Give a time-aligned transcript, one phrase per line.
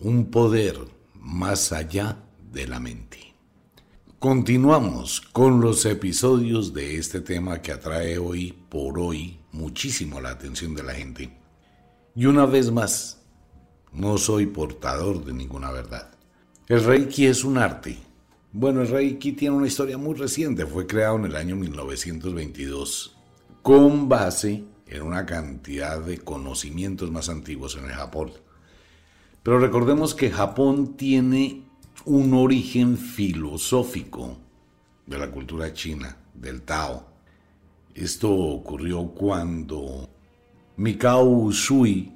[0.00, 0.78] un poder
[1.14, 3.34] más allá de la mente.
[4.18, 10.74] Continuamos con los episodios de este tema que atrae hoy por hoy muchísimo la atención
[10.74, 11.30] de la gente.
[12.14, 13.22] Y una vez más,
[13.92, 16.10] no soy portador de ninguna verdad.
[16.68, 17.96] El Reiki es un arte.
[18.52, 23.16] Bueno, el Reiki tiene una historia muy reciente, fue creado en el año 1922
[23.62, 28.32] con base en una cantidad de conocimientos más antiguos en el Japón.
[29.42, 31.64] Pero recordemos que Japón tiene
[32.04, 34.38] un origen filosófico
[35.06, 37.06] de la cultura china, del Tao.
[37.94, 40.08] Esto ocurrió cuando
[40.76, 42.12] Mikao Usui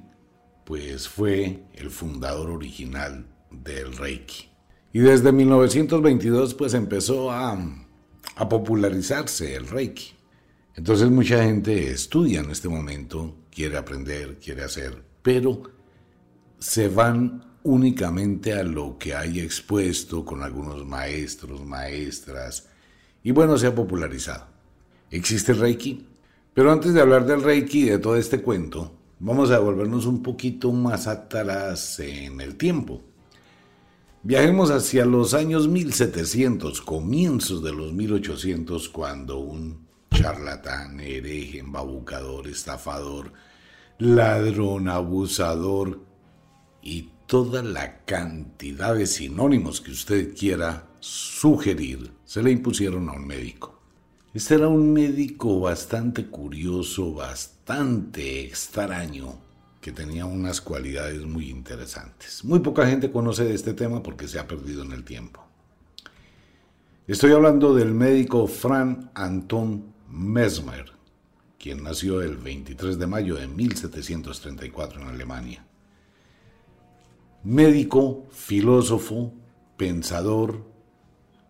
[0.64, 4.48] pues fue el fundador original del Reiki.
[4.92, 7.58] Y desde 1922 pues empezó a,
[8.36, 10.12] a popularizarse el Reiki.
[10.74, 15.62] Entonces mucha gente estudia en este momento, quiere aprender, quiere hacer, pero
[16.62, 22.68] se van únicamente a lo que hay expuesto con algunos maestros, maestras,
[23.24, 24.46] y bueno, se ha popularizado.
[25.10, 26.06] ¿Existe el Reiki?
[26.54, 30.22] Pero antes de hablar del Reiki y de todo este cuento, vamos a volvernos un
[30.22, 33.02] poquito más atrás en el tiempo.
[34.22, 43.32] Viajemos hacia los años 1700, comienzos de los 1800, cuando un charlatán, hereje, embabucador, estafador,
[43.98, 46.11] ladrón, abusador
[46.82, 53.26] y toda la cantidad de sinónimos que usted quiera sugerir, se le impusieron a un
[53.26, 53.80] médico.
[54.34, 59.38] Este era un médico bastante curioso, bastante extraño,
[59.80, 62.44] que tenía unas cualidades muy interesantes.
[62.44, 65.44] Muy poca gente conoce de este tema porque se ha perdido en el tiempo.
[67.06, 70.92] Estoy hablando del médico Fran Anton Mesmer,
[71.58, 75.66] quien nació el 23 de mayo de 1734 en Alemania.
[77.44, 79.32] Médico, filósofo,
[79.76, 80.64] pensador,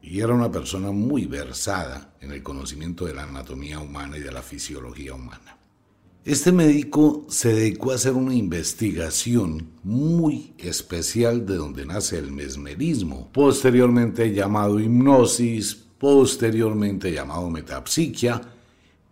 [0.01, 4.33] y era una persona muy versada en el conocimiento de la anatomía humana y de
[4.33, 5.59] la fisiología humana.
[6.25, 13.29] Este médico se dedicó a hacer una investigación muy especial de donde nace el mesmerismo,
[13.33, 18.41] posteriormente llamado hipnosis, posteriormente llamado metapsiquia,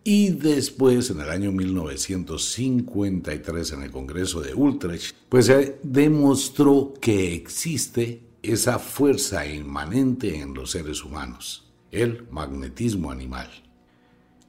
[0.03, 7.35] y después en el año 1953 en el Congreso de Utrecht, pues se demostró que
[7.35, 13.47] existe esa fuerza inmanente en los seres humanos, el magnetismo animal.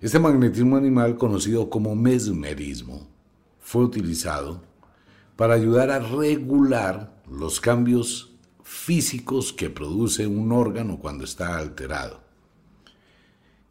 [0.00, 3.06] Este magnetismo animal, conocido como mesmerismo,
[3.60, 4.62] fue utilizado
[5.36, 12.21] para ayudar a regular los cambios físicos que produce un órgano cuando está alterado.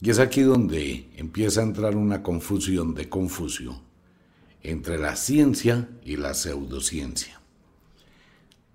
[0.02, 3.80] Y es aquí donde empieza a entrar una confusión de Confucio
[4.64, 7.40] entre la ciencia y la pseudociencia.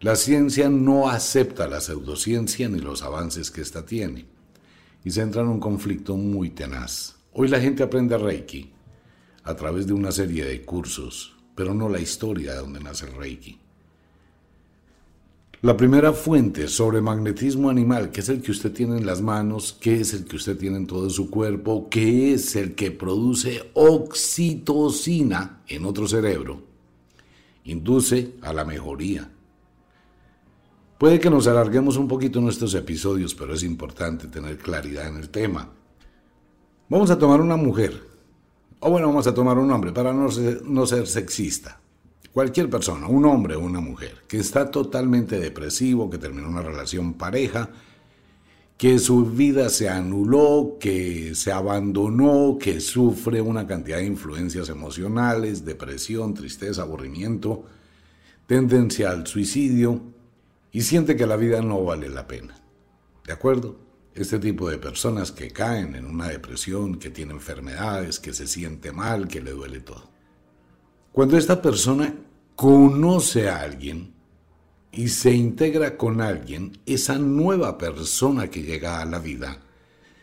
[0.01, 4.27] La ciencia no acepta la pseudociencia ni los avances que ésta tiene
[5.03, 7.17] y se entra en un conflicto muy tenaz.
[7.33, 8.73] Hoy la gente aprende Reiki
[9.43, 13.17] a través de una serie de cursos, pero no la historia de donde nace el
[13.17, 13.59] Reiki.
[15.63, 19.73] La primera fuente sobre magnetismo animal, que es el que usted tiene en las manos,
[19.81, 23.71] que es el que usted tiene en todo su cuerpo, que es el que produce
[23.73, 26.63] oxitocina en otro cerebro,
[27.65, 29.31] induce a la mejoría.
[30.99, 35.31] Puede que nos alarguemos un poquito nuestros episodios, pero es importante tener claridad en el
[35.31, 35.71] tema.
[36.91, 37.99] Vamos a tomar una mujer,
[38.81, 40.29] o bueno, vamos a tomar un hombre para no
[40.65, 41.81] no ser sexista.
[42.37, 47.15] Cualquier persona, un hombre o una mujer, que está totalmente depresivo, que terminó una relación
[47.15, 47.71] pareja
[48.77, 55.65] que su vida se anuló, que se abandonó, que sufre una cantidad de influencias emocionales,
[55.65, 57.65] depresión, tristeza, aburrimiento,
[58.47, 60.03] tendencia al suicidio
[60.73, 62.63] y siente que la vida no vale la pena.
[63.25, 63.79] ¿De acuerdo?
[64.15, 68.93] Este tipo de personas que caen en una depresión, que tiene enfermedades, que se siente
[68.93, 70.11] mal, que le duele todo.
[71.13, 72.13] Cuando esta persona
[72.57, 74.15] conoce a alguien,
[74.91, 79.61] y se integra con alguien, esa nueva persona que llega a la vida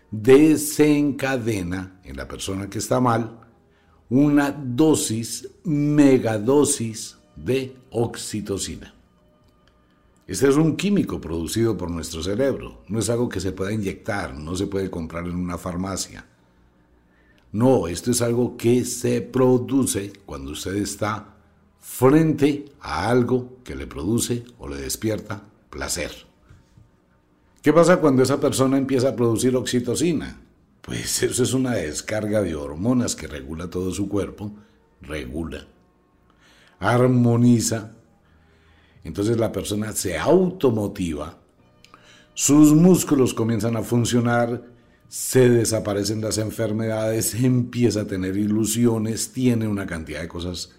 [0.10, 3.40] desencadena en la persona que está mal
[4.10, 8.94] una dosis, megadosis de oxitocina.
[10.28, 14.36] Este es un químico producido por nuestro cerebro, no es algo que se pueda inyectar,
[14.36, 16.26] no se puede comprar en una farmacia.
[17.52, 21.33] No, esto es algo que se produce cuando usted está
[21.84, 26.12] frente a algo que le produce o le despierta placer.
[27.62, 30.40] ¿Qué pasa cuando esa persona empieza a producir oxitocina?
[30.82, 34.54] Pues eso es una descarga de hormonas que regula todo su cuerpo,
[35.02, 35.68] regula,
[36.80, 37.92] armoniza.
[39.04, 41.38] Entonces la persona se automotiva,
[42.34, 44.64] sus músculos comienzan a funcionar,
[45.10, 50.72] se desaparecen las enfermedades, empieza a tener ilusiones, tiene una cantidad de cosas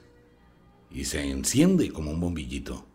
[0.95, 2.87] y se enciende como un bombillito.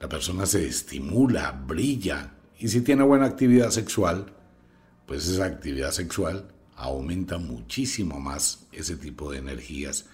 [0.00, 4.34] La persona se estimula, brilla y si tiene buena actividad sexual,
[5.06, 10.06] pues esa actividad sexual aumenta muchísimo más ese tipo de energías.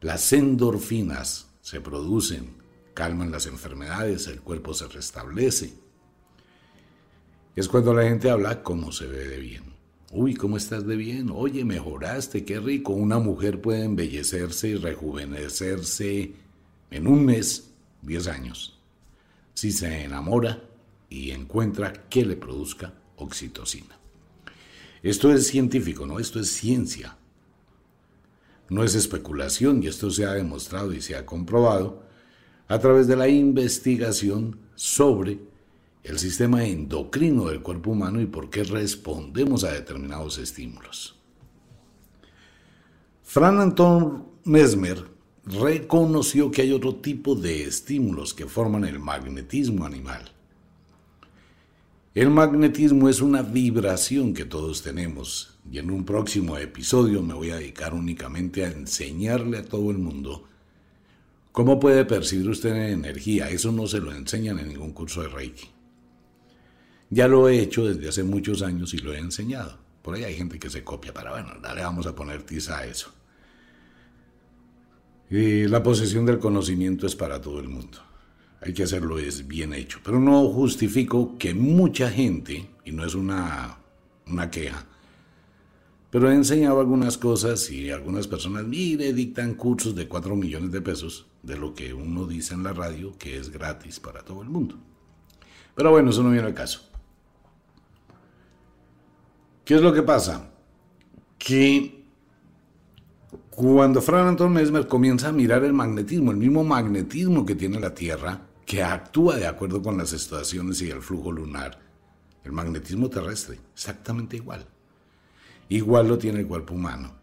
[0.00, 2.58] Las endorfinas se producen,
[2.92, 5.72] calman las enfermedades, el cuerpo se restablece.
[7.56, 9.73] Es cuando la gente habla cómo se ve de bien.
[10.16, 11.28] Uy, ¿cómo estás de bien?
[11.34, 12.92] Oye, mejoraste, qué rico.
[12.92, 16.34] Una mujer puede embellecerse y rejuvenecerse
[16.92, 17.72] en un mes,
[18.02, 18.78] 10 años,
[19.54, 20.62] si se enamora
[21.10, 23.98] y encuentra que le produzca oxitocina.
[25.02, 26.20] Esto es científico, ¿no?
[26.20, 27.16] Esto es ciencia.
[28.68, 32.04] No es especulación y esto se ha demostrado y se ha comprobado
[32.68, 35.40] a través de la investigación sobre
[36.04, 41.16] el sistema endocrino del cuerpo humano y por qué respondemos a determinados estímulos.
[43.22, 45.02] Fran Anton Mesmer
[45.46, 50.30] reconoció que hay otro tipo de estímulos que forman el magnetismo animal.
[52.14, 57.50] El magnetismo es una vibración que todos tenemos y en un próximo episodio me voy
[57.50, 60.44] a dedicar únicamente a enseñarle a todo el mundo
[61.50, 63.48] cómo puede percibir usted energía.
[63.48, 65.73] Eso no se lo enseñan en ningún curso de Reiki.
[67.14, 69.78] Ya lo he hecho desde hace muchos años y lo he enseñado.
[70.02, 72.86] Por ahí hay gente que se copia, pero bueno, dale, vamos a poner tiza a
[72.86, 73.12] eso.
[75.30, 77.98] Y la posesión del conocimiento es para todo el mundo.
[78.60, 80.00] Hay que hacerlo es bien hecho.
[80.02, 83.78] Pero no justifico que mucha gente, y no es una,
[84.26, 84.84] una queja,
[86.10, 90.80] pero he enseñado algunas cosas y algunas personas, mire, dictan cursos de 4 millones de
[90.80, 94.48] pesos de lo que uno dice en la radio que es gratis para todo el
[94.48, 94.76] mundo.
[95.76, 96.90] Pero bueno, eso no viene al caso.
[99.64, 100.50] ¿Qué es lo que pasa?
[101.38, 102.04] Que
[103.50, 107.94] cuando Fran Anton Mesmer comienza a mirar el magnetismo, el mismo magnetismo que tiene la
[107.94, 111.80] Tierra, que actúa de acuerdo con las estaciones y el flujo lunar,
[112.44, 114.66] el magnetismo terrestre, exactamente igual.
[115.70, 117.14] Igual lo tiene el cuerpo humano.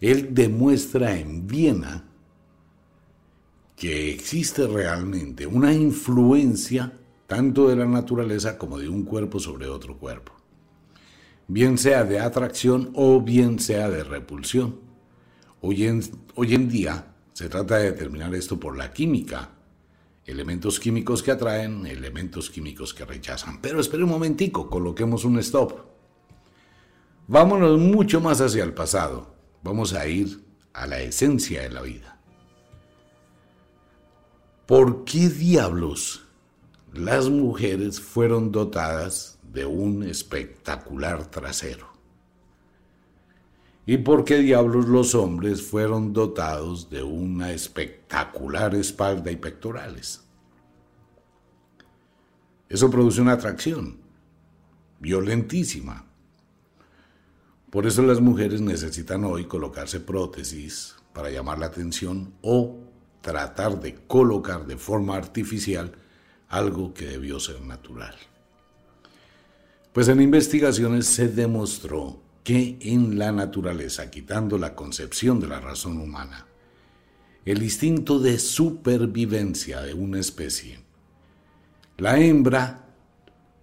[0.00, 2.08] Él demuestra en Viena
[3.76, 6.92] que existe realmente una influencia
[7.28, 10.41] tanto de la naturaleza como de un cuerpo sobre otro cuerpo
[11.52, 14.80] bien sea de atracción o bien sea de repulsión.
[15.60, 16.02] Hoy en,
[16.34, 19.50] hoy en día se trata de determinar esto por la química.
[20.24, 23.60] Elementos químicos que atraen, elementos químicos que rechazan.
[23.60, 25.78] Pero espere un momentico, coloquemos un stop.
[27.26, 29.34] Vámonos mucho más hacia el pasado.
[29.62, 30.42] Vamos a ir
[30.72, 32.18] a la esencia de la vida.
[34.66, 36.22] ¿Por qué diablos
[36.94, 41.92] las mujeres fueron dotadas de un espectacular trasero.
[43.84, 50.22] ¿Y por qué diablos los hombres fueron dotados de una espectacular espalda y pectorales?
[52.68, 53.98] Eso produce una atracción
[55.00, 56.06] violentísima.
[57.70, 62.78] Por eso las mujeres necesitan hoy colocarse prótesis para llamar la atención o
[63.20, 65.92] tratar de colocar de forma artificial
[66.48, 68.14] algo que debió ser natural.
[69.92, 75.98] Pues en investigaciones se demostró que en la naturaleza, quitando la concepción de la razón
[75.98, 76.46] humana,
[77.44, 80.78] el instinto de supervivencia de una especie,
[81.98, 82.88] la hembra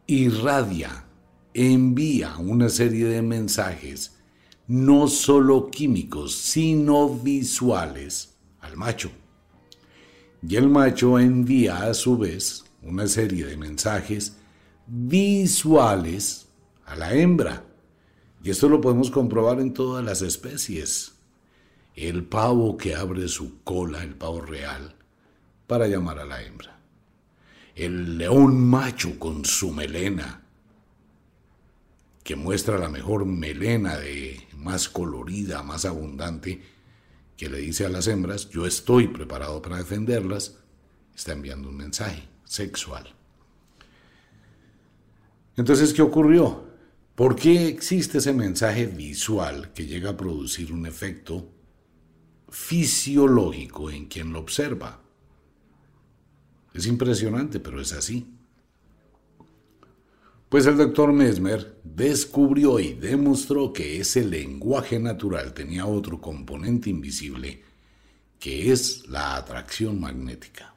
[0.05, 1.05] irradia
[1.55, 4.17] envía una serie de mensajes,
[4.67, 9.09] no solo químicos, sino visuales, al macho.
[10.47, 14.38] Y el macho envía a su vez una serie de mensajes
[14.89, 16.47] visuales
[16.85, 17.63] a la hembra.
[18.43, 21.13] Y esto lo podemos comprobar en todas las especies.
[21.95, 24.95] El pavo que abre su cola, el pavo real,
[25.67, 26.79] para llamar a la hembra.
[27.75, 30.43] El león macho con su melena,
[32.23, 36.61] que muestra la mejor melena de más colorida, más abundante,
[37.37, 40.57] que le dice a las hembras, yo estoy preparado para defenderlas,
[41.15, 43.18] está enviando un mensaje sexual.
[45.59, 46.63] Entonces, ¿qué ocurrió?
[47.15, 51.51] ¿Por qué existe ese mensaje visual que llega a producir un efecto
[52.47, 55.01] fisiológico en quien lo observa?
[56.73, 58.25] Es impresionante, pero es así.
[60.47, 67.61] Pues el doctor Mesmer descubrió y demostró que ese lenguaje natural tenía otro componente invisible,
[68.39, 70.73] que es la atracción magnética.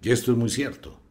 [0.00, 1.07] Y esto es muy cierto.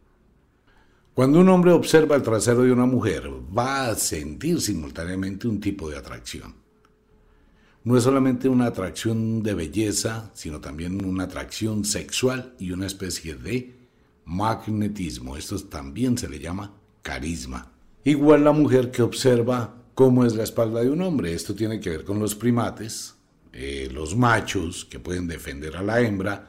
[1.18, 5.90] Cuando un hombre observa el trasero de una mujer, va a sentir simultáneamente un tipo
[5.90, 6.54] de atracción.
[7.82, 13.34] No es solamente una atracción de belleza, sino también una atracción sexual y una especie
[13.34, 13.74] de
[14.26, 15.36] magnetismo.
[15.36, 17.72] Esto también se le llama carisma.
[18.04, 21.32] Igual la mujer que observa cómo es la espalda de un hombre.
[21.32, 23.16] Esto tiene que ver con los primates,
[23.52, 26.48] eh, los machos que pueden defender a la hembra,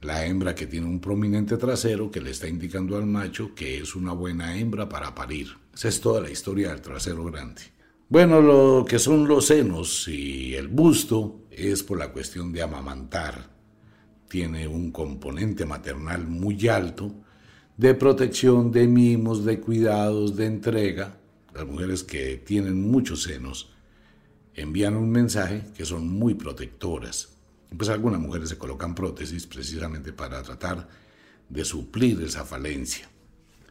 [0.00, 3.96] la hembra que tiene un prominente trasero que le está indicando al macho que es
[3.96, 5.48] una buena hembra para parir.
[5.74, 7.62] Esa es toda la historia del trasero grande.
[8.08, 13.50] Bueno, lo que son los senos y el busto es por la cuestión de amamantar.
[14.28, 17.12] Tiene un componente maternal muy alto,
[17.76, 21.18] de protección, de mimos, de cuidados, de entrega.
[21.54, 23.72] Las mujeres que tienen muchos senos
[24.54, 27.37] envían un mensaje que son muy protectoras
[27.76, 30.88] pues algunas mujeres se colocan prótesis precisamente para tratar
[31.48, 33.08] de suplir esa falencia.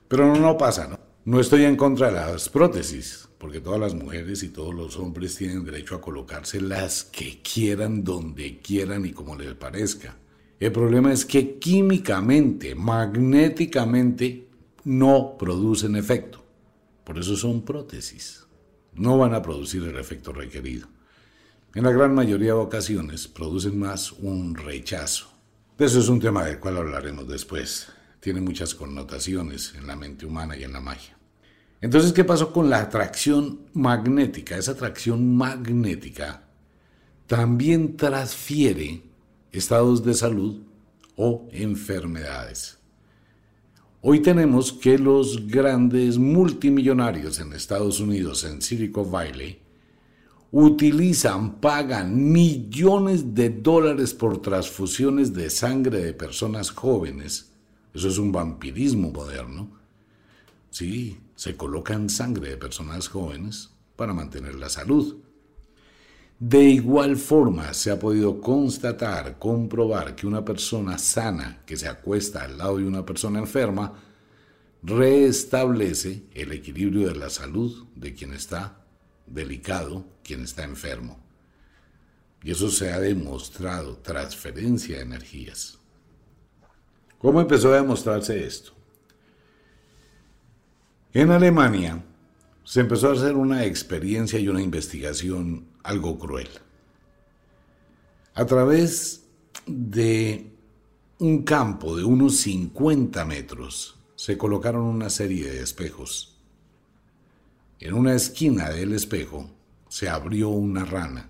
[0.07, 0.99] Pero no, no pasa, ¿no?
[1.25, 5.35] No estoy en contra de las prótesis, porque todas las mujeres y todos los hombres
[5.35, 10.15] tienen derecho a colocarse las que quieran, donde quieran y como les parezca.
[10.59, 14.47] El problema es que químicamente, magnéticamente,
[14.85, 16.43] no producen efecto.
[17.03, 18.45] Por eso son prótesis.
[18.93, 20.87] No van a producir el efecto requerido
[21.77, 25.27] en la gran mayoría de ocasiones producen más un rechazo.
[25.77, 27.89] Eso es un tema del cual hablaremos después.
[28.19, 31.15] Tiene muchas connotaciones en la mente humana y en la magia.
[31.79, 34.57] Entonces, ¿qué pasó con la atracción magnética?
[34.57, 36.47] Esa atracción magnética
[37.27, 39.03] también transfiere
[39.51, 40.63] estados de salud
[41.15, 42.79] o enfermedades.
[44.01, 49.66] Hoy tenemos que los grandes multimillonarios en Estados Unidos, en Silicon Valley,
[50.51, 57.51] utilizan, pagan millones de dólares por transfusiones de sangre de personas jóvenes.
[57.93, 59.69] Eso es un vampirismo moderno.
[60.69, 65.17] Sí, se colocan sangre de personas jóvenes para mantener la salud.
[66.39, 72.43] De igual forma, se ha podido constatar, comprobar que una persona sana que se acuesta
[72.43, 73.93] al lado de una persona enferma
[74.83, 78.86] restablece el equilibrio de la salud de quien está
[79.27, 81.19] delicado quien está enfermo.
[82.43, 85.77] Y eso se ha demostrado, transferencia de energías.
[87.17, 88.73] ¿Cómo empezó a demostrarse esto?
[91.13, 92.03] En Alemania
[92.63, 96.49] se empezó a hacer una experiencia y una investigación algo cruel.
[98.33, 99.25] A través
[99.65, 100.51] de
[101.19, 106.36] un campo de unos 50 metros se colocaron una serie de espejos
[107.79, 109.49] en una esquina del espejo
[109.89, 111.29] se abrió una rana.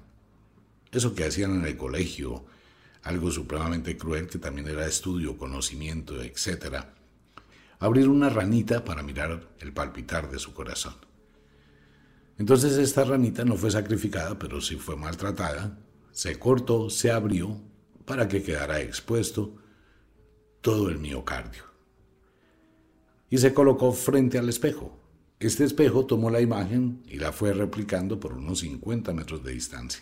[0.92, 2.46] Eso que hacían en el colegio,
[3.04, 6.86] algo supremamente cruel que también era estudio, conocimiento, etc.
[7.80, 10.96] Abrir una ranita para mirar el palpitar de su corazón.
[12.38, 15.78] Entonces esta ranita no fue sacrificada, pero sí fue maltratada.
[16.12, 17.60] Se cortó, se abrió
[18.06, 19.56] para que quedara expuesto
[20.62, 21.64] todo el miocardio.
[23.30, 24.97] Y se colocó frente al espejo.
[25.40, 30.02] Este espejo tomó la imagen y la fue replicando por unos 50 metros de distancia.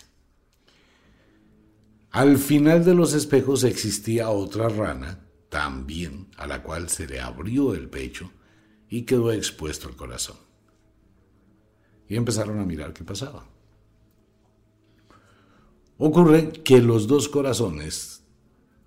[2.10, 7.74] Al final de los espejos existía otra rana, también a la cual se le abrió
[7.74, 8.30] el pecho
[8.88, 10.36] y quedó expuesto el corazón.
[12.08, 13.44] Y empezaron a mirar qué pasaba.
[15.98, 18.22] Ocurre que los dos corazones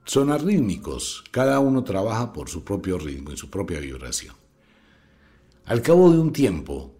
[0.05, 4.35] son arrítmicos, cada uno trabaja por su propio ritmo y su propia vibración.
[5.69, 6.95] Al cabo de un tiempo,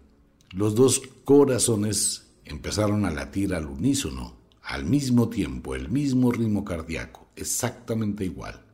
[0.52, 7.32] los dos corazones empezaron a latir al unísono, al mismo tiempo, el mismo ritmo cardíaco,
[7.34, 8.64] exactamente igual.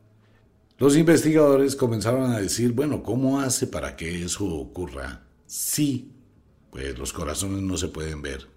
[0.76, 5.22] Los investigadores comenzaron a decir, bueno, ¿cómo hace para que eso ocurra?
[5.46, 6.12] Sí,
[6.70, 8.50] pues los corazones no se pueden ver.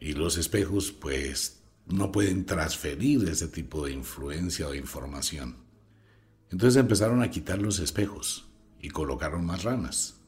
[0.00, 5.56] Y los espejos, pues, no pueden transferir ese tipo de influencia o información.
[6.50, 8.45] Entonces empezaron a quitar los espejos
[8.80, 10.20] y colocaron más ranas.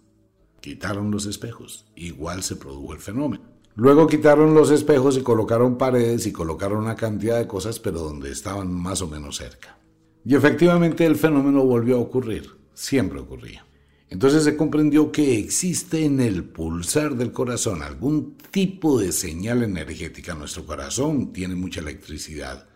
[0.61, 3.45] Quitaron los espejos, igual se produjo el fenómeno.
[3.75, 8.31] Luego quitaron los espejos y colocaron paredes y colocaron una cantidad de cosas, pero donde
[8.31, 9.79] estaban más o menos cerca.
[10.25, 13.65] Y efectivamente el fenómeno volvió a ocurrir, siempre ocurría.
[14.11, 20.35] Entonces se comprendió que existe en el pulsar del corazón algún tipo de señal energética.
[20.35, 22.67] Nuestro corazón tiene mucha electricidad.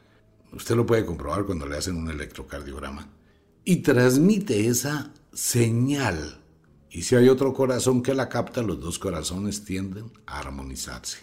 [0.52, 3.08] Usted lo puede comprobar cuando le hacen un electrocardiograma.
[3.64, 6.42] Y transmite esa señal.
[6.90, 11.18] Y si hay otro corazón que la capta, los dos corazones tienden a armonizarse.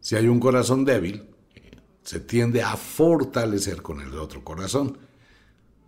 [0.00, 1.30] Si hay un corazón débil,
[2.02, 4.98] se tiende a fortalecer con el otro corazón.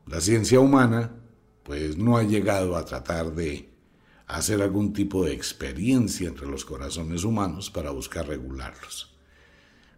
[0.07, 1.13] La ciencia humana
[1.63, 3.69] pues no ha llegado a tratar de
[4.27, 9.15] hacer algún tipo de experiencia entre los corazones humanos para buscar regularlos.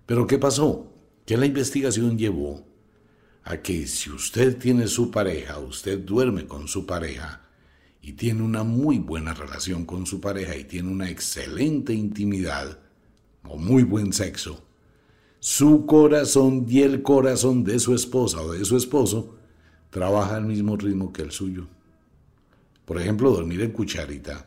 [0.06, 0.92] Pero ¿qué pasó?
[1.24, 2.66] Que la investigación llevó
[3.44, 7.48] a que si usted tiene su pareja, usted duerme con su pareja
[8.02, 12.78] y tiene una muy buena relación con su pareja y tiene una excelente intimidad
[13.44, 14.64] o muy buen sexo,
[15.38, 19.36] su corazón y el corazón de su esposa o de su esposo
[19.88, 21.66] trabaja al mismo ritmo que el suyo.
[22.84, 24.46] Por ejemplo, dormir en cucharita,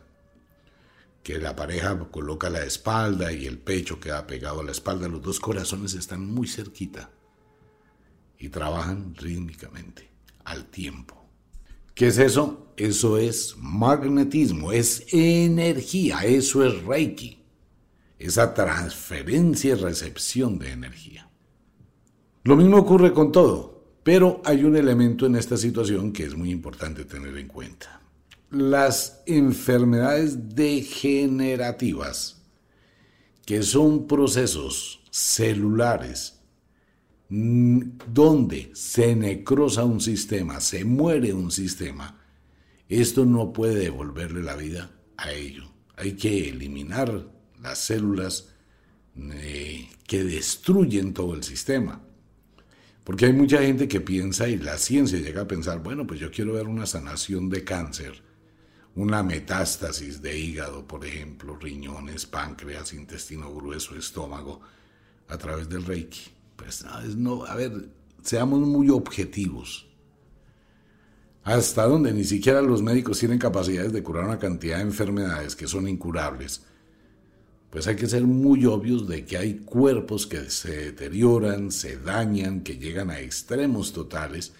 [1.22, 5.22] que la pareja coloca la espalda y el pecho queda pegado a la espalda, los
[5.22, 7.10] dos corazones están muy cerquita
[8.44, 10.10] y trabajan rítmicamente,
[10.44, 11.24] al tiempo.
[11.94, 12.72] ¿Qué es eso?
[12.76, 17.38] Eso es magnetismo, es energía, eso es Reiki,
[18.18, 21.30] esa transferencia y recepción de energía.
[22.42, 23.74] Lo mismo ocurre con todo.
[24.02, 28.02] Pero hay un elemento en esta situación que es muy importante tener en cuenta.
[28.50, 32.42] Las enfermedades degenerativas,
[33.46, 36.33] que son procesos celulares
[37.28, 42.20] donde se necrosa un sistema, se muere un sistema,
[42.88, 45.70] esto no puede devolverle la vida a ello.
[45.96, 47.26] Hay que eliminar
[47.60, 48.54] las células
[49.16, 52.02] eh, que destruyen todo el sistema.
[53.04, 56.30] Porque hay mucha gente que piensa y la ciencia llega a pensar, bueno, pues yo
[56.30, 58.22] quiero ver una sanación de cáncer,
[58.94, 64.60] una metástasis de hígado, por ejemplo, riñones, páncreas, intestino grueso, estómago,
[65.28, 66.33] a través del Reiki.
[66.56, 66.84] Pues
[67.16, 67.88] no, a ver,
[68.22, 69.88] seamos muy objetivos.
[71.42, 75.66] Hasta donde ni siquiera los médicos tienen capacidades de curar una cantidad de enfermedades que
[75.66, 76.62] son incurables
[77.74, 82.60] pues hay que ser muy obvios de que hay cuerpos que se deterioran, se dañan,
[82.60, 84.52] que llegan a extremos totales,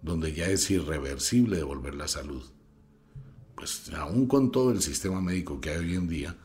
[0.00, 2.42] donde ya es irreversible devolver la salud.
[3.54, 6.38] Pues aún con todo el sistema médico que hay hoy en día,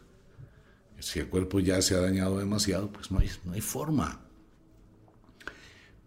[0.99, 4.19] si el cuerpo ya se ha dañado demasiado, pues no hay, no hay forma.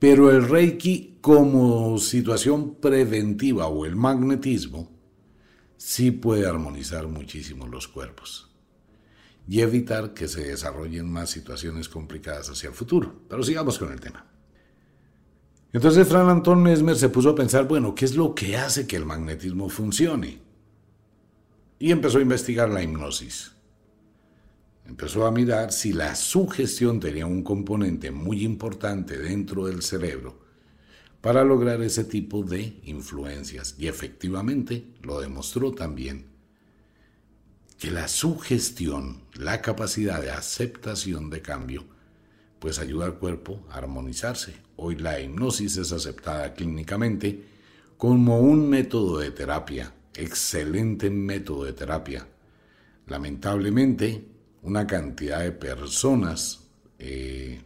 [0.03, 4.91] Pero el Reiki como situación preventiva o el magnetismo
[5.77, 8.51] sí puede armonizar muchísimo los cuerpos
[9.47, 13.15] y evitar que se desarrollen más situaciones complicadas hacia el futuro.
[13.29, 14.27] Pero sigamos con el tema.
[15.73, 18.97] Entonces Fran Anton Mesmer se puso a pensar, bueno, ¿qué es lo que hace que
[18.97, 20.41] el magnetismo funcione?
[21.79, 23.53] Y empezó a investigar la hipnosis.
[24.87, 30.41] Empezó a mirar si la sugestión tenía un componente muy importante dentro del cerebro
[31.21, 33.77] para lograr ese tipo de influencias.
[33.79, 36.27] Y efectivamente lo demostró también
[37.79, 41.85] que la sugestión, la capacidad de aceptación de cambio,
[42.59, 44.55] pues ayuda al cuerpo a armonizarse.
[44.77, 47.45] Hoy la hipnosis es aceptada clínicamente
[47.97, 52.27] como un método de terapia, excelente método de terapia.
[53.07, 54.32] Lamentablemente,
[54.63, 57.61] una cantidad de personas eh,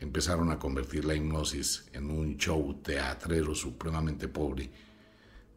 [0.00, 4.70] empezaron a convertir la hipnosis en un show teatrero supremamente pobre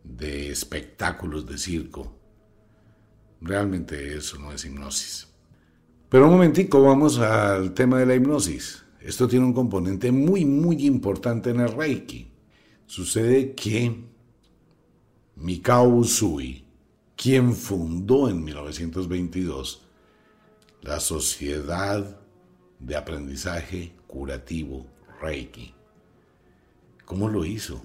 [0.04, 2.16] de espectáculos de circo
[3.42, 5.28] Realmente eso no es hipnosis.
[6.10, 8.84] Pero un momentico, vamos al tema de la hipnosis.
[9.00, 12.32] Esto tiene un componente muy, muy importante en el Reiki.
[12.88, 14.04] Sucede que
[15.36, 16.65] Mikao Usui,
[17.16, 19.82] quien fundó en 1922
[20.82, 22.20] la Sociedad
[22.80, 24.86] de Aprendizaje Curativo
[25.22, 25.74] Reiki,
[27.06, 27.82] ¿cómo lo hizo?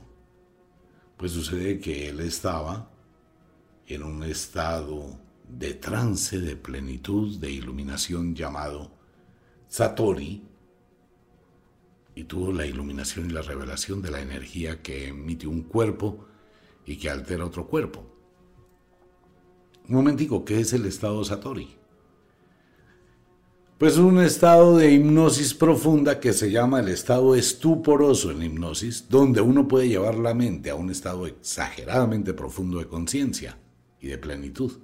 [1.16, 2.90] Pues sucede que él estaba
[3.87, 8.90] en un estado de trance, de plenitud, de iluminación llamado
[9.69, 10.45] Satori,
[12.14, 16.27] y tuvo la iluminación y la revelación de la energía que emite un cuerpo
[16.85, 18.19] y que altera otro cuerpo.
[19.90, 21.68] Un momentico, ¿qué es el estado Satori?
[23.76, 29.40] Pues un estado de hipnosis profunda que se llama el estado estuporoso en hipnosis, donde
[29.40, 33.59] uno puede llevar la mente a un estado exageradamente profundo de conciencia
[34.00, 34.79] y de plenitud.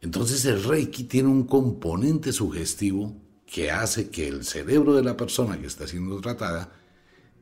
[0.00, 3.14] Entonces el Reiki tiene un componente sugestivo
[3.46, 6.72] que hace que el cerebro de la persona que está siendo tratada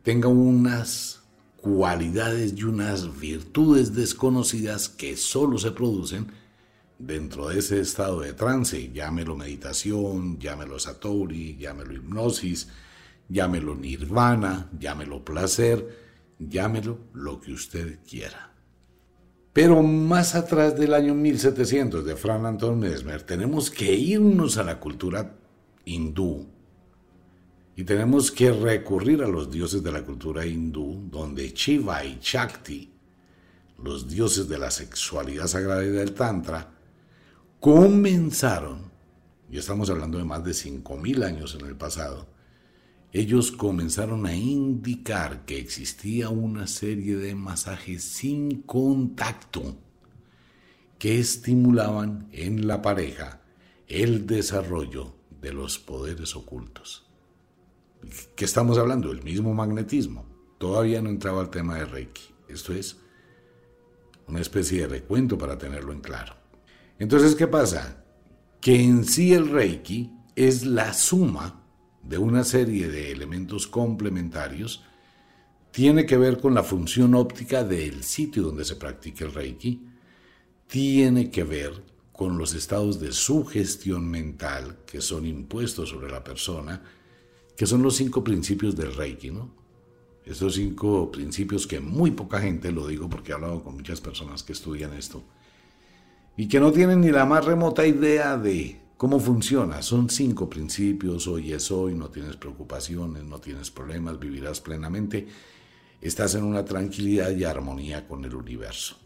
[0.03, 1.22] tenga unas
[1.63, 6.27] cualidades y unas virtudes desconocidas que solo se producen
[6.99, 12.69] dentro de ese estado de trance, llámelo meditación, llámelo satori, llámelo hipnosis,
[13.29, 15.89] llámelo nirvana, llámelo placer,
[16.41, 18.53] llámelo lo que usted quiera.
[19.53, 24.81] Pero más atrás del año 1700 de Fran Anton Mesmer, tenemos que irnos a la
[24.81, 25.37] cultura
[25.85, 26.52] hindú
[27.75, 32.93] y tenemos que recurrir a los dioses de la cultura hindú, donde Shiva y Shakti,
[33.83, 36.71] los dioses de la sexualidad sagrada y del Tantra,
[37.61, 38.91] comenzaron,
[39.51, 42.27] y estamos hablando de más de 5.000 años en el pasado,
[43.13, 49.77] ellos comenzaron a indicar que existía una serie de masajes sin contacto
[50.99, 53.43] que estimulaban en la pareja
[53.87, 57.12] el desarrollo de los poderes ocultos.
[58.35, 59.11] ¿Qué estamos hablando?
[59.13, 60.27] El mismo magnetismo.
[60.59, 62.23] Todavía no entraba al tema de Reiki.
[62.49, 62.99] Esto es
[64.29, 66.35] una especie de recuento para tenerlo en claro.
[66.99, 68.05] Entonces, ¿qué pasa?
[68.61, 71.63] Que en sí el Reiki es la suma
[72.03, 74.85] de una serie de elementos complementarios,
[75.71, 79.87] tiene que ver con la función óptica del sitio donde se practica el Reiki,
[80.67, 86.83] tiene que ver con los estados de sugestión mental que son impuestos sobre la persona,
[87.57, 89.51] que son los cinco principios del Reiki, ¿no?
[90.25, 94.43] Estos cinco principios que muy poca gente, lo digo porque he hablado con muchas personas
[94.43, 95.23] que estudian esto,
[96.37, 99.83] y que no tienen ni la más remota idea de cómo funciona.
[99.83, 105.27] Son cinco principios, hoy es hoy, no tienes preocupaciones, no tienes problemas, vivirás plenamente,
[106.01, 108.97] estás en una tranquilidad y armonía con el universo.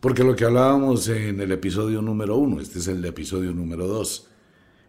[0.00, 4.28] Porque lo que hablábamos en el episodio número uno, este es el episodio número dos,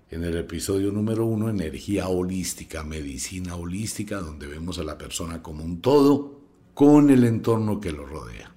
[0.09, 5.63] en el episodio número uno, energía holística, medicina holística, donde vemos a la persona como
[5.63, 6.41] un todo
[6.73, 8.53] con el entorno que lo rodea.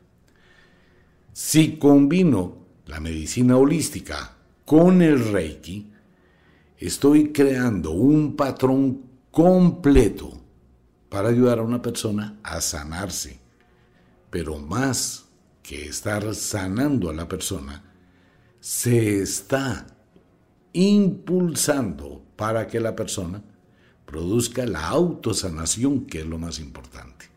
[1.32, 5.90] Si combino la medicina holística con el Reiki,
[6.78, 10.32] estoy creando un patrón completo
[11.08, 13.38] para ayudar a una persona a sanarse.
[14.30, 15.26] Pero más
[15.62, 17.82] que estar sanando a la persona,
[18.60, 19.95] se está
[20.76, 23.42] impulsando para que la persona
[24.04, 27.30] produzca la autosanación, que es lo más importante.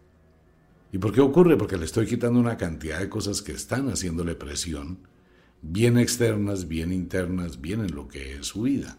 [0.92, 1.56] ¿Y por qué ocurre?
[1.56, 5.00] Porque le estoy quitando una cantidad de cosas que están haciéndole presión,
[5.62, 8.98] bien externas, bien internas, bien en lo que es su vida.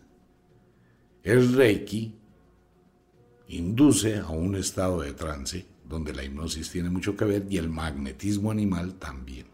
[1.22, 2.14] El Reiki
[3.48, 7.68] induce a un estado de trance donde la hipnosis tiene mucho que ver y el
[7.68, 9.49] magnetismo animal también.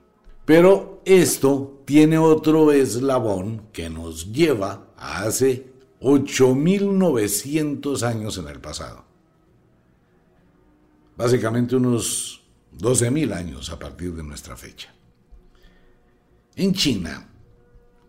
[0.47, 5.67] Pero esto tiene otro eslabón que nos lleva a hace
[6.01, 9.07] 8.900 años en el pasado
[11.17, 12.43] básicamente unos
[12.79, 14.95] 12.000 años a partir de nuestra fecha.
[16.55, 17.29] En China,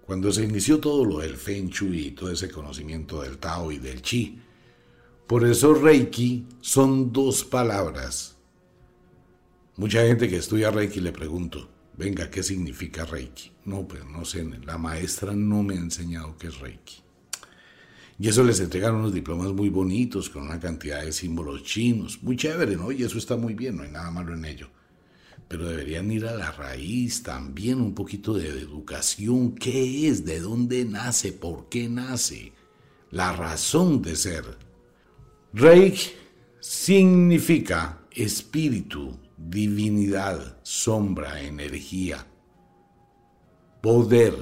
[0.06, 3.78] cuando se inició todo lo del Feng Shui y todo ese conocimiento del Tao y
[3.78, 4.42] del Qi,
[5.26, 8.38] por eso Reiki son dos palabras.
[9.76, 13.52] Mucha gente que estudia Reiki le pregunto, venga, ¿qué significa Reiki?
[13.66, 17.08] No, pues no sé, la maestra no me ha enseñado qué es Reiki.
[18.20, 22.24] Y eso les entregaron unos diplomas muy bonitos, con una cantidad de símbolos chinos.
[22.24, 22.92] Muy chévere, ¿no?
[22.92, 24.70] Y eso está muy bien, no hay nada malo en ello.
[25.48, 29.54] Pero deberían ir a la raíz también, un poquito de educación.
[29.54, 30.26] ¿Qué es?
[30.26, 31.32] ¿De dónde nace?
[31.32, 32.54] ¿Por qué nace?
[33.12, 34.58] La razón de ser.
[35.54, 36.16] Reik
[36.60, 42.26] significa espíritu, divinidad, sombra, energía,
[43.82, 44.36] poder,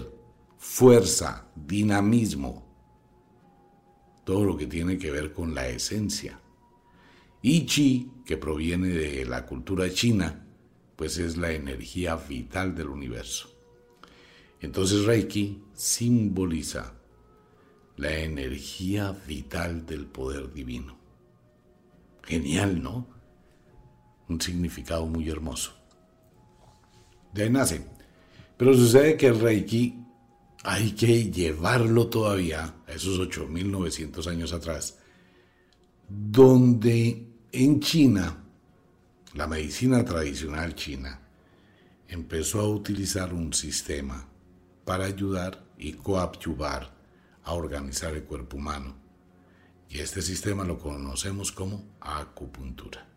[0.58, 2.66] fuerza, dinamismo,
[4.24, 6.40] todo lo que tiene que ver con la esencia.
[7.42, 10.48] Y Chi, que proviene de la cultura china,
[10.96, 13.52] pues es la energía vital del universo.
[14.62, 16.96] Entonces Reiki simboliza
[17.98, 20.98] la energía vital del poder divino.
[22.24, 23.15] Genial, ¿no?
[24.28, 25.74] Un significado muy hermoso.
[27.34, 27.86] De ahí nace.
[28.58, 30.06] Pero sucede que el Reiki
[30.64, 34.98] hay que llevarlo todavía a esos 8.900 años atrás,
[36.08, 38.44] donde en China,
[39.34, 41.20] la medicina tradicional china,
[42.08, 44.28] empezó a utilizar un sistema
[44.86, 46.96] para ayudar y coadyuvar
[47.44, 48.96] a organizar el cuerpo humano.
[49.90, 53.08] Y este sistema lo conocemos como acupuntura.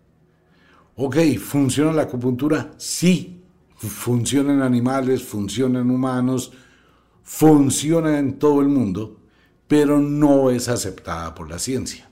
[1.00, 2.72] Ok, ¿funciona la acupuntura?
[2.76, 3.44] Sí.
[3.76, 6.50] Funciona en animales, funciona en humanos,
[7.22, 9.20] funciona en todo el mundo,
[9.68, 12.10] pero no es aceptada por la ciencia.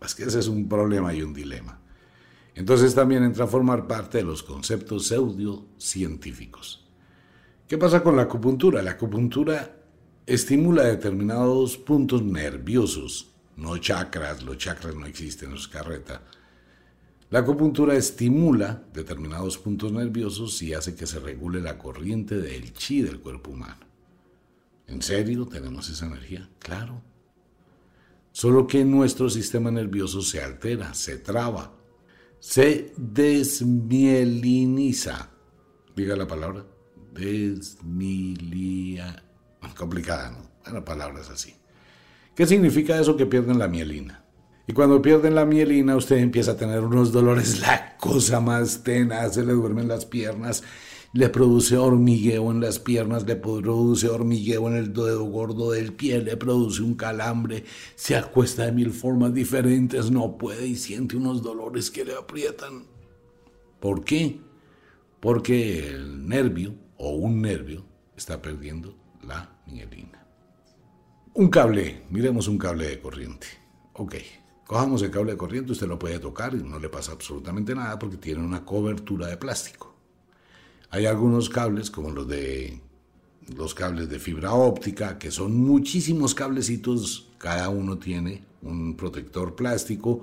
[0.00, 1.78] Es que ese es un problema y un dilema.
[2.54, 6.88] Entonces también entra a formar parte de los conceptos pseudocientíficos.
[7.68, 8.80] ¿Qué pasa con la acupuntura?
[8.80, 9.76] La acupuntura
[10.24, 16.22] estimula determinados puntos nerviosos, no chakras, los chakras no existen, es carreta.
[17.32, 23.00] La acupuntura estimula determinados puntos nerviosos y hace que se regule la corriente del chi
[23.00, 23.86] del cuerpo humano.
[24.86, 26.50] ¿En serio tenemos esa energía?
[26.58, 27.00] Claro.
[28.32, 31.74] Solo que nuestro sistema nervioso se altera, se traba,
[32.38, 35.30] se desmieliniza.
[35.96, 36.66] Diga la palabra.
[37.14, 39.24] Desmilia.
[39.74, 40.50] Complicada, ¿no?
[40.64, 41.54] Bueno, palabras así.
[42.36, 44.21] ¿Qué significa eso que pierden la mielina?
[44.66, 49.34] Y cuando pierden la mielina, usted empieza a tener unos dolores, la cosa más tenaz,
[49.34, 50.62] se le duermen las piernas,
[51.12, 56.22] le produce hormigueo en las piernas, le produce hormigueo en el dedo gordo del pie,
[56.22, 57.64] le produce un calambre,
[57.96, 62.84] se acuesta de mil formas diferentes, no puede y siente unos dolores que le aprietan.
[63.80, 64.40] ¿Por qué?
[65.20, 67.84] Porque el nervio o un nervio
[68.16, 68.96] está perdiendo
[69.26, 70.26] la mielina.
[71.34, 73.46] Un cable, miremos un cable de corriente.
[73.94, 74.14] Ok,
[74.72, 77.98] cojamos el cable de corriente, usted lo puede tocar y no le pasa absolutamente nada
[77.98, 79.94] porque tiene una cobertura de plástico.
[80.88, 82.80] Hay algunos cables como los de
[83.54, 90.22] los cables de fibra óptica, que son muchísimos cablecitos, cada uno tiene un protector plástico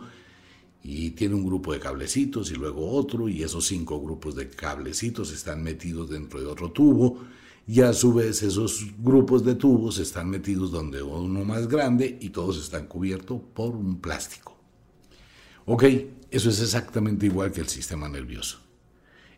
[0.81, 5.31] y tiene un grupo de cablecitos y luego otro y esos cinco grupos de cablecitos
[5.31, 7.19] están metidos dentro de otro tubo
[7.69, 12.31] y a su vez esos grupos de tubos están metidos donde uno más grande y
[12.31, 14.57] todos están cubiertos por un plástico.
[15.65, 15.83] Ok,
[16.31, 18.57] eso es exactamente igual que el sistema nervioso.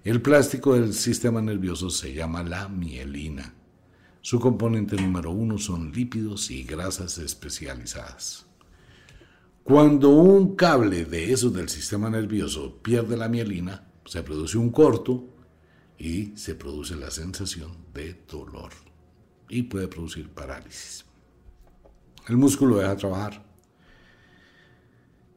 [0.05, 3.53] El plástico del sistema nervioso se llama la mielina.
[4.21, 8.45] Su componente número uno son lípidos y grasas especializadas.
[9.61, 15.25] Cuando un cable de esos del sistema nervioso pierde la mielina, se produce un corto
[16.01, 18.71] y se produce la sensación de dolor
[19.47, 21.05] y puede producir parálisis.
[22.27, 23.45] El músculo deja trabajar.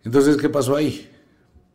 [0.05, 1.07] Entonces, ¿qué pasó ahí?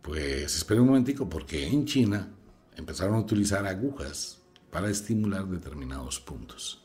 [0.02, 2.32] Pues espera un momentico, porque en China
[2.75, 4.39] empezaron a utilizar agujas
[4.71, 6.84] para estimular determinados puntos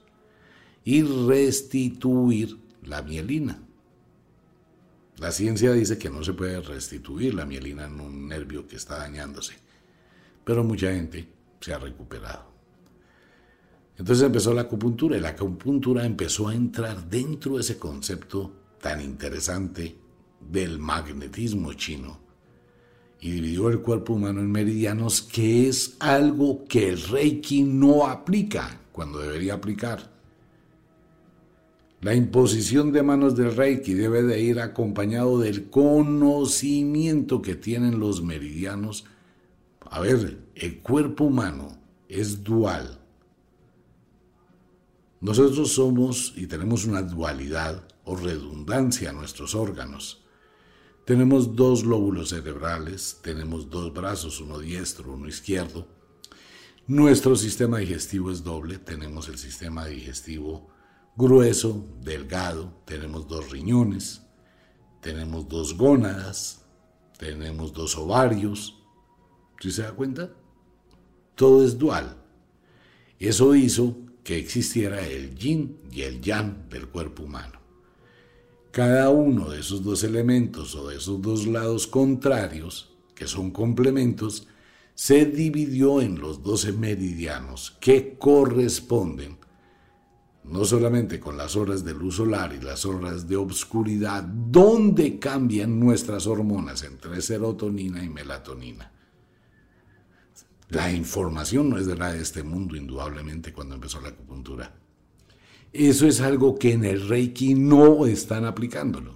[0.85, 3.63] y restituir la mielina.
[5.17, 8.99] La ciencia dice que no se puede restituir la mielina en un nervio que está
[8.99, 9.55] dañándose,
[10.45, 11.34] pero mucha gente
[11.65, 12.53] se ha recuperado.
[13.97, 19.01] Entonces empezó la acupuntura y la acupuntura empezó a entrar dentro de ese concepto tan
[19.01, 19.97] interesante
[20.51, 22.21] del magnetismo chino
[23.19, 28.83] y dividió el cuerpo humano en meridianos, que es algo que el Reiki no aplica
[28.93, 30.13] cuando debería aplicar.
[32.03, 38.23] La imposición de manos del Reiki debe de ir acompañado del conocimiento que tienen los
[38.23, 39.07] meridianos.
[39.95, 41.79] A ver, el cuerpo humano
[42.09, 43.01] es dual.
[45.21, 50.25] Nosotros somos y tenemos una dualidad o redundancia en nuestros órganos.
[51.07, 55.87] Tenemos dos lóbulos cerebrales, tenemos dos brazos, uno diestro, uno izquierdo.
[56.89, 60.71] Nuestro sistema digestivo es doble, tenemos el sistema digestivo
[61.15, 64.23] grueso, delgado, tenemos dos riñones,
[65.01, 66.65] tenemos dos gónadas,
[67.17, 68.81] tenemos dos ovarios.
[69.65, 70.31] ¿Sí se da cuenta?
[71.35, 72.19] Todo es dual.
[73.19, 77.61] Eso hizo que existiera el yin y el yang del cuerpo humano.
[78.73, 84.47] Cada uno de esos dos elementos o de esos dos lados contrarios, que son complementos,
[84.95, 89.39] se dividió en los doce meridianos que corresponden
[90.45, 95.81] no solamente con las horas de luz solar y las horas de obscuridad, donde cambian
[95.81, 98.91] nuestras hormonas entre serotonina y melatonina.
[100.75, 104.75] La información no es de nada de este mundo, indudablemente, cuando empezó la acupuntura.
[105.73, 109.15] Eso es algo que en el Reiki no están aplicándolo.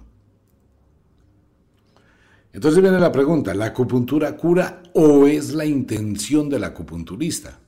[2.53, 7.59] Entonces viene la pregunta, ¿la acupuntura cura o es la intención del acupunturista?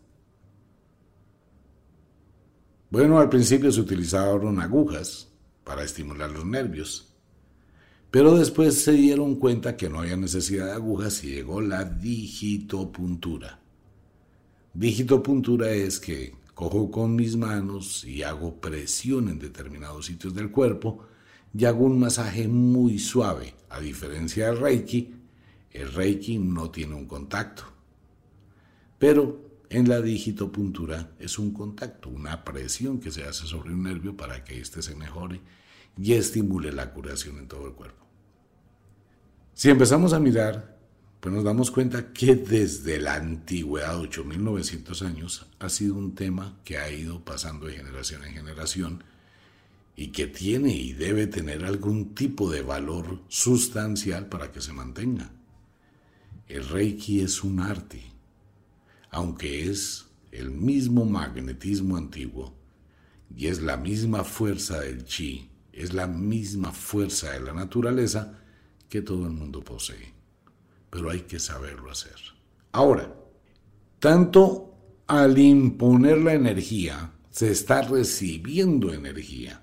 [2.89, 5.29] Bueno, al principio se utilizaron agujas
[5.63, 7.13] para estimular los nervios,
[8.09, 13.60] pero después se dieron cuenta que no había necesidad de agujas y llegó la digitopuntura.
[14.73, 21.05] Digitopuntura es que cojo con mis manos y hago presión en determinados sitios del cuerpo
[21.53, 23.53] y hago un masaje muy suave.
[23.69, 25.13] A diferencia del Reiki,
[25.71, 27.63] el Reiki no tiene un contacto.
[28.97, 34.15] Pero en la digitopuntura es un contacto, una presión que se hace sobre un nervio
[34.15, 35.41] para que éste se mejore
[35.97, 38.05] y estimule la curación en todo el cuerpo.
[39.53, 40.77] Si empezamos a mirar,
[41.21, 46.79] pues nos damos cuenta que desde la antigüedad, 8.900 años, ha sido un tema que
[46.79, 49.03] ha ido pasando de generación en generación
[49.95, 55.31] y que tiene y debe tener algún tipo de valor sustancial para que se mantenga.
[56.47, 58.01] El Reiki es un arte,
[59.11, 62.55] aunque es el mismo magnetismo antiguo
[63.37, 68.39] y es la misma fuerza del chi, es la misma fuerza de la naturaleza
[68.89, 70.20] que todo el mundo posee.
[70.91, 72.15] Pero hay que saberlo hacer.
[72.71, 73.11] Ahora,
[73.97, 74.75] tanto
[75.07, 79.61] al imponer la energía, se está recibiendo energía.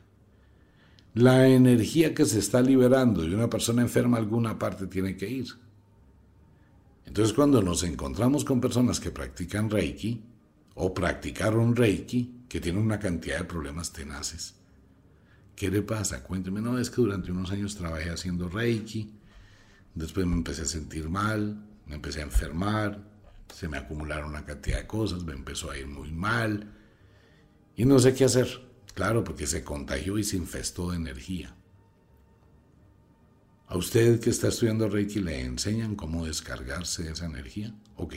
[1.15, 5.47] La energía que se está liberando de una persona enferma alguna parte tiene que ir.
[7.07, 10.23] Entonces cuando nos encontramos con personas que practican Reiki
[10.75, 14.55] o practicaron Reiki, que tienen una cantidad de problemas tenaces,
[15.57, 16.23] ¿qué le pasa?
[16.23, 19.11] Cuénteme, no, es que durante unos años trabajé haciendo Reiki,
[19.99, 23.05] después me empecé a sentir mal, me empecé a enfermar,
[23.53, 26.73] se me acumularon una cantidad de cosas, me empezó a ir muy mal
[27.75, 28.67] y no sé qué hacer.
[28.95, 31.55] Claro, porque se contagió y se infestó de energía.
[33.67, 37.75] ¿A usted que está estudiando Reiki le enseñan cómo descargarse esa energía?
[37.97, 38.15] Ok.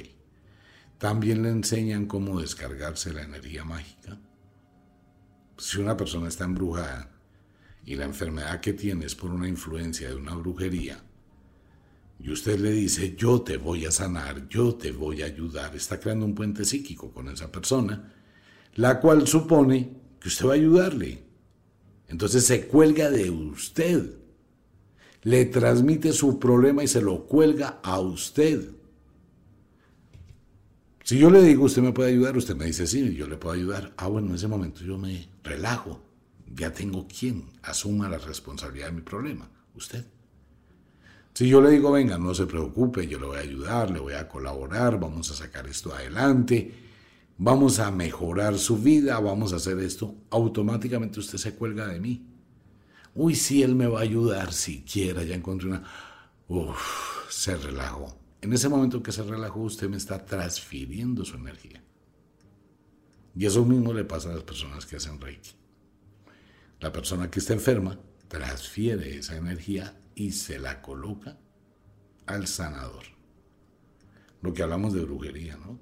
[0.97, 4.19] También le enseñan cómo descargarse la energía mágica.
[5.57, 7.11] Si una persona está embrujada
[7.83, 11.03] y la enfermedad que tiene es por una influencia de una brujería,
[12.23, 15.99] y usted le dice, yo te voy a sanar, yo te voy a ayudar, está
[15.99, 18.13] creando un puente psíquico con esa persona,
[18.75, 21.23] la cual supone que usted va a ayudarle.
[22.07, 24.21] Entonces se cuelga de usted
[25.23, 28.71] le transmite su problema y se lo cuelga a usted.
[31.03, 33.55] Si yo le digo, usted me puede ayudar, usted me dice, sí, yo le puedo
[33.55, 33.93] ayudar.
[33.97, 36.01] Ah, bueno, en ese momento yo me relajo.
[36.53, 40.05] Ya tengo quien asuma la responsabilidad de mi problema, usted.
[41.33, 44.13] Si yo le digo, venga, no se preocupe, yo le voy a ayudar, le voy
[44.13, 46.73] a colaborar, vamos a sacar esto adelante,
[47.37, 52.31] vamos a mejorar su vida, vamos a hacer esto, automáticamente usted se cuelga de mí
[53.15, 55.83] uy, sí, él me va a ayudar siquiera, ya encontré una...
[56.47, 58.17] Uf, se relajó.
[58.41, 61.83] En ese momento que se relajó, usted me está transfiriendo su energía.
[63.35, 65.51] Y eso mismo le pasa a las personas que hacen Reiki.
[66.79, 71.37] La persona que está enferma transfiere esa energía y se la coloca
[72.25, 73.03] al sanador.
[74.41, 75.79] Lo que hablamos de brujería, ¿no?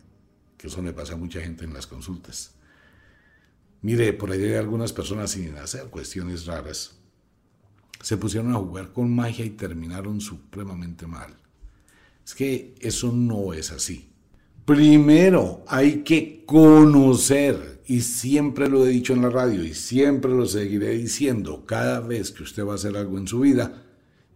[0.58, 2.56] Que eso le pasa a mucha gente en las consultas.
[3.82, 7.00] Mire, por ahí hay algunas personas sin hacer cuestiones raras
[8.02, 11.36] se pusieron a jugar con magia y terminaron supremamente mal.
[12.26, 14.10] Es que eso no es así.
[14.66, 20.46] Primero hay que conocer, y siempre lo he dicho en la radio y siempre lo
[20.46, 23.84] seguiré diciendo, cada vez que usted va a hacer algo en su vida,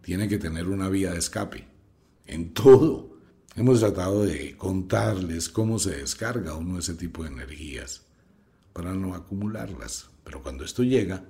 [0.04, 1.66] tiene que tener una vía de escape.
[2.28, 3.12] En todo.
[3.56, 8.02] Hemos tratado de contarles cómo se descarga uno ese tipo de energías
[8.74, 10.10] para no acumularlas.
[10.24, 11.24] Pero cuando esto llega,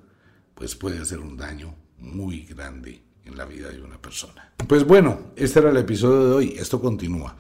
[0.56, 4.54] pues puede hacer un daño muy grande en la vida de una persona.
[4.68, 6.56] Pues bueno, este era el episodio de hoy.
[6.58, 7.36] Esto continúa.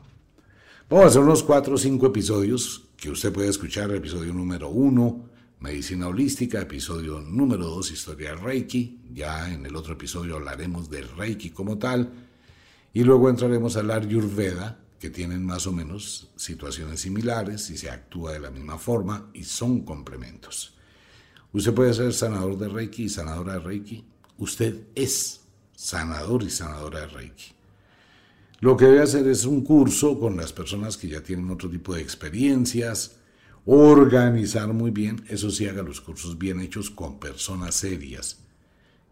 [0.89, 3.89] Vamos a hacer unos cuatro o cinco episodios que usted puede escuchar.
[3.91, 5.29] Episodio número uno,
[5.63, 6.59] medicina holística.
[6.59, 8.99] Episodio número dos, historia del Reiki.
[9.13, 12.11] Ya en el otro episodio hablaremos del Reiki como tal.
[12.93, 17.89] Y luego entraremos a hablar Ayurveda, que tienen más o menos situaciones similares y se
[17.89, 20.73] actúa de la misma forma y son complementos.
[21.53, 24.05] Usted puede ser sanador de Reiki y sanadora de Reiki
[24.37, 25.41] usted es
[25.75, 27.51] sanador y sanadora de Reiki.
[28.59, 31.93] Lo que debe hacer es un curso con las personas que ya tienen otro tipo
[31.93, 33.17] de experiencias,
[33.65, 38.39] organizar muy bien, eso sí haga los cursos bien hechos con personas serias,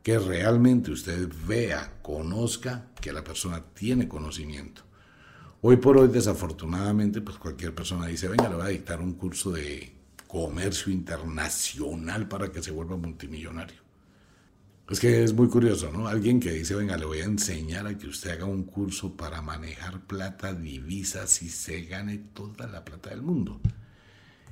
[0.03, 4.83] que realmente usted vea, conozca que la persona tiene conocimiento.
[5.61, 9.51] Hoy por hoy, desafortunadamente, pues cualquier persona dice, venga, le voy a dictar un curso
[9.51, 9.93] de
[10.27, 13.79] comercio internacional para que se vuelva multimillonario.
[14.89, 16.07] Es que es muy curioso, ¿no?
[16.07, 19.41] Alguien que dice, venga, le voy a enseñar a que usted haga un curso para
[19.41, 23.61] manejar plata, divisas y se gane toda la plata del mundo.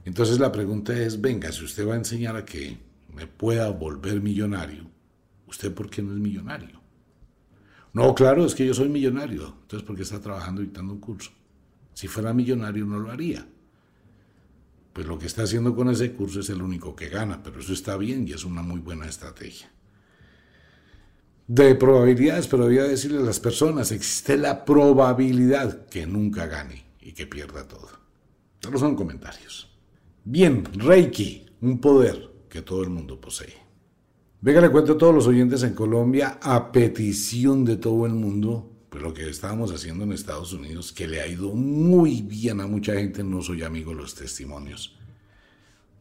[0.05, 2.77] Entonces la pregunta es, venga, si usted va a enseñar a que
[3.13, 4.89] me pueda volver millonario,
[5.47, 6.79] ¿usted por qué no es millonario?
[7.93, 9.55] No, claro, es que yo soy millonario.
[9.61, 11.31] Entonces, ¿por qué está trabajando dictando un curso?
[11.93, 13.47] Si fuera millonario no lo haría.
[14.93, 17.73] Pues lo que está haciendo con ese curso es el único que gana, pero eso
[17.73, 19.71] está bien y es una muy buena estrategia.
[21.47, 26.85] De probabilidades, pero voy a decirle a las personas, existe la probabilidad que nunca gane
[27.01, 27.89] y que pierda todo.
[28.61, 29.68] Solo son comentarios.
[30.25, 33.53] Bien, Reiki, un poder que todo el mundo posee.
[34.41, 38.69] Venga, le cuento a todos los oyentes en Colombia, a petición de todo el mundo,
[38.89, 42.67] pues lo que estábamos haciendo en Estados Unidos, que le ha ido muy bien a
[42.67, 44.97] mucha gente, no soy amigo de los testimonios.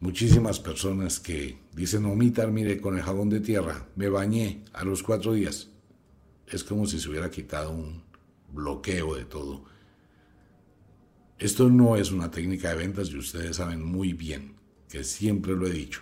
[0.00, 5.02] Muchísimas personas que dicen, omitar, mire, con el jabón de tierra, me bañé a los
[5.02, 5.68] cuatro días.
[6.46, 8.02] Es como si se hubiera quitado un
[8.52, 9.64] bloqueo de todo
[11.38, 14.56] esto no es una técnica de ventas y ustedes saben muy bien
[14.88, 16.00] que siempre lo he dicho.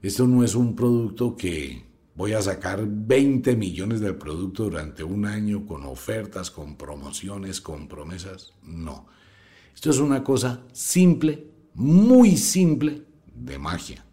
[0.00, 1.84] Esto no es un producto que
[2.14, 7.88] voy a sacar 20 millones del producto durante un año con ofertas, con promociones, con
[7.88, 8.52] promesas.
[8.62, 9.06] No.
[9.74, 13.02] Esto es una cosa simple, muy simple
[13.34, 14.04] de magia.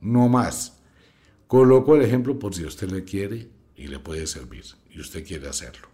[0.00, 0.80] No más.
[1.48, 5.48] Coloco el ejemplo por si usted le quiere y le puede servir y usted quiere
[5.48, 5.88] hacerlo.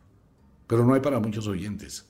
[0.66, 2.09] Pero no hay para muchos oyentes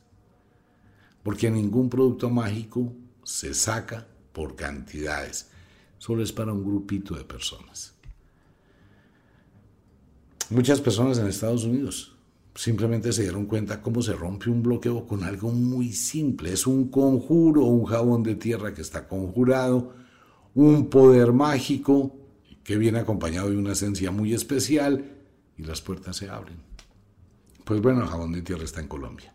[1.23, 2.93] porque ningún producto mágico
[3.23, 5.51] se saca por cantidades,
[5.99, 7.95] solo es para un grupito de personas.
[10.51, 12.17] Muchas personas en Estados Unidos
[12.55, 16.53] simplemente se dieron cuenta cómo se rompe un bloqueo con algo muy simple.
[16.53, 19.95] Es un conjuro, un jabón de tierra que está conjurado,
[20.55, 22.17] un poder mágico
[22.65, 25.05] que viene acompañado de una esencia muy especial
[25.57, 26.59] y las puertas se abren.
[27.65, 29.33] Pues bueno, el jabón de tierra está en Colombia.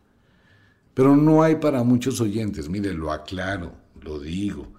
[0.95, 4.71] Pero no hay para muchos oyentes, mire, lo aclaro, lo digo.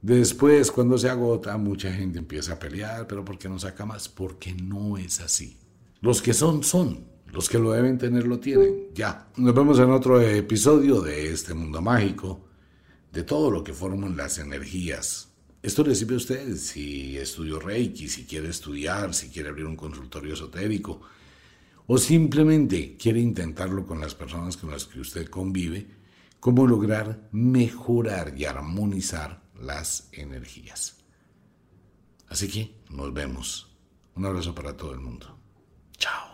[0.00, 4.08] Después, cuando se agota, mucha gente empieza a pelear, pero ¿por qué no saca más?
[4.08, 5.58] Porque no es así.
[6.00, 7.04] Los que son, son.
[7.26, 8.86] Los que lo deben tener, lo tienen.
[8.94, 9.28] Ya.
[9.36, 12.48] Nos vemos en otro episodio de este mundo mágico,
[13.12, 15.28] de todo lo que forman las energías.
[15.62, 19.76] Esto le sirve a usted si estudió Reiki, si quiere estudiar, si quiere abrir un
[19.76, 21.02] consultorio esotérico
[21.92, 25.88] o simplemente quiere intentarlo con las personas con las que usted convive,
[26.38, 30.98] cómo lograr mejorar y armonizar las energías.
[32.28, 33.76] Así que nos vemos.
[34.14, 35.36] Un abrazo para todo el mundo.
[35.98, 36.29] Chao.